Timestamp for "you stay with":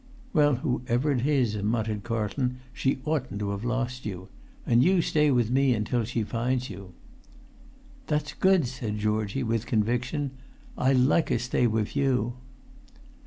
4.83-5.51